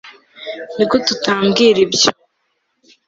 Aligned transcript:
Nigute 0.75 1.07
utambwira 1.15 1.77
ibyo 1.85 2.09